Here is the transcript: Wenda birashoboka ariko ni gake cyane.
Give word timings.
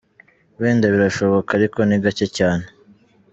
Wenda 0.59 0.85
birashoboka 0.93 1.49
ariko 1.53 1.79
ni 1.83 1.97
gake 2.03 2.25
cyane. 2.37 2.65